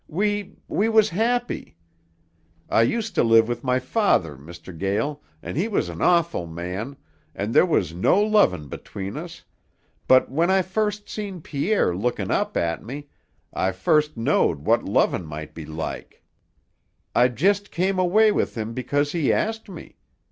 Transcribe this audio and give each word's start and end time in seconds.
We 0.07 0.55
we 0.67 0.89
was 0.89 1.09
happy. 1.11 1.75
I 2.71 2.81
ust 2.91 3.13
to 3.13 3.23
live 3.23 3.47
with 3.47 3.63
my 3.63 3.77
father, 3.77 4.35
Mr. 4.35 4.75
Gael, 4.75 5.21
an' 5.43 5.55
he 5.57 5.67
was 5.67 5.89
an 5.89 6.01
awful 6.01 6.47
man, 6.47 6.97
an' 7.35 7.51
there 7.51 7.67
was 7.67 7.93
no 7.93 8.19
lovin' 8.19 8.67
between 8.67 9.15
us, 9.15 9.43
but 10.07 10.27
when 10.31 10.49
I 10.49 10.63
first 10.63 11.07
seen 11.07 11.39
Pierre 11.39 11.95
lookin' 11.95 12.31
up 12.31 12.57
at 12.57 12.83
me, 12.83 13.09
I 13.53 13.71
first 13.73 14.17
knowed 14.17 14.65
what 14.65 14.83
lovin' 14.83 15.23
might 15.27 15.53
be 15.53 15.67
like. 15.67 16.23
I 17.13 17.27
just 17.27 17.69
came 17.69 17.99
away 17.99 18.31
with 18.31 18.57
him 18.57 18.73
because 18.73 19.11
he 19.11 19.31
asked 19.31 19.69
me. 19.69 19.97